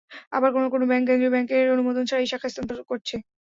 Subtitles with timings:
[0.31, 3.15] আবার কোনো কোনো ব্যাংক কেন্দ্রীয় ব্যাংকের অনুমোদন ছাড়াই শাখা স্থানান্তর করছে।